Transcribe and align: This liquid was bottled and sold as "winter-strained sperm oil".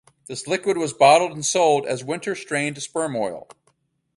This 0.25 0.47
liquid 0.47 0.77
was 0.77 0.93
bottled 0.93 1.31
and 1.33 1.45
sold 1.45 1.85
as 1.85 2.03
"winter-strained 2.03 2.81
sperm 2.81 3.15
oil". 3.15 3.47